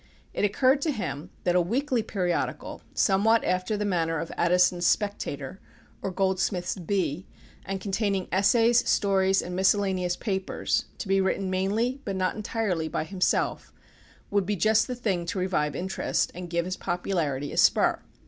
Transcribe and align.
It 0.33 0.43
occurred 0.43 0.81
to 0.81 0.91
him 0.91 1.29
that 1.43 1.55
a 1.55 1.61
weekly 1.61 2.01
periodical, 2.01 2.81
somewhat 2.95 3.43
after 3.43 3.77
the 3.77 3.85
manner 3.85 4.17
of 4.17 4.31
Addison's 4.35 4.87
Spectator 4.87 5.59
or 6.01 6.09
Goldsmith's 6.09 6.73
Bee, 6.79 7.27
and 7.67 7.79
containing 7.79 8.27
essays, 8.31 8.89
stories, 8.89 9.43
and 9.43 9.55
miscellaneous 9.55 10.15
papers, 10.15 10.85
to 10.97 11.07
be 11.07 11.21
written 11.21 11.51
mainly, 11.51 12.01
but 12.03 12.15
not 12.15 12.35
entirely, 12.35 12.87
by 12.87 13.03
himself, 13.03 13.71
would 14.31 14.47
be 14.47 14.55
just 14.55 14.87
the 14.87 14.95
thing 14.95 15.27
to 15.27 15.37
revive 15.37 15.75
interest, 15.75 16.31
and 16.33 16.49
give 16.49 16.65
his 16.65 16.77
popularity 16.77 17.51
a 17.53 17.57
spur. 17.57 18.01